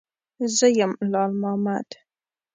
_زه 0.57 0.67
يم، 0.79 0.91
لال 1.11 1.31
مامد. 1.41 1.87